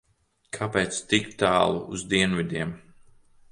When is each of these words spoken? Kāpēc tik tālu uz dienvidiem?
Kāpēc 0.57 1.01
tik 1.11 1.29
tālu 1.43 1.85
uz 1.99 2.07
dienvidiem? 2.17 2.75